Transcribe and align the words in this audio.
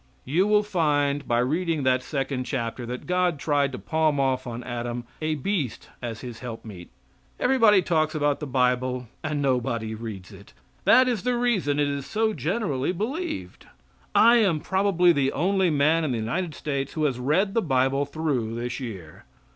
You 0.25 0.47
will 0.47 0.63
find 0.63 1.27
by 1.27 1.37
reading 1.37 1.83
that 1.83 2.01
second 2.01 2.45
chapter 2.45 2.87
that 2.87 3.05
God 3.05 3.37
tried 3.37 3.71
to 3.71 3.77
palm 3.77 4.19
off 4.19 4.47
on 4.47 4.63
Adam 4.63 5.03
a 5.21 5.35
beast 5.35 5.89
as 6.01 6.21
his 6.21 6.39
helpmeet. 6.39 6.89
Everybody 7.39 7.83
talks 7.83 8.15
about 8.15 8.39
the 8.39 8.47
Bible 8.47 9.07
and 9.23 9.43
nobody 9.43 9.93
reads 9.93 10.31
it; 10.31 10.53
that 10.85 11.07
is 11.07 11.21
the 11.21 11.37
reason 11.37 11.79
it 11.79 11.87
is 11.87 12.07
so 12.07 12.33
generally 12.33 12.91
believed. 12.91 13.67
I 14.15 14.37
am 14.37 14.59
probably 14.59 15.11
the 15.13 15.31
only 15.33 15.69
man 15.69 16.03
in 16.03 16.13
the 16.13 16.17
United 16.17 16.55
States 16.55 16.93
who 16.93 17.03
has 17.03 17.19
read 17.19 17.53
the 17.53 17.61
Bible 17.61 18.05
through 18.07 18.55
this 18.55 18.79
year. 18.79 19.25